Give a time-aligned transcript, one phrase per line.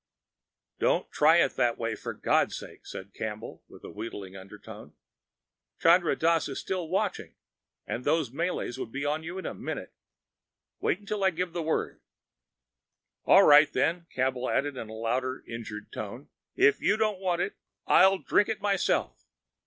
[0.79, 4.95] "Don't try it that way, for God's sake!" said Campbell in the wheedling undertone.
[5.79, 7.35] "Chandra Dass is still watching,
[7.85, 9.93] and those Malays would be on you in a minute.
[10.79, 12.01] Wait until I give the word.
[13.25, 16.29] "All right, then," Campbell added in a louder, injured tone.
[16.55, 17.55] "If you don't want it,
[17.85, 19.27] I'll drink it myself."